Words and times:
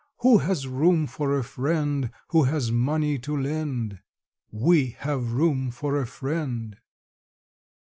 Who 0.21 0.39
has 0.39 0.65
room 0.67 1.05
for 1.05 1.37
a 1.37 1.43
friend 1.43 2.09
Who 2.29 2.45
has 2.45 2.71
money 2.71 3.19
to 3.19 3.37
lend? 3.39 3.99
We 4.51 4.95
have 4.97 5.33
room 5.33 5.69
for 5.69 6.01
a 6.01 6.07
friend! 6.07 6.75